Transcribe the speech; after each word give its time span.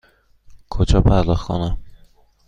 کجا 0.69 1.01
پرداخت 1.01 1.47
کنم؟ 1.47 1.77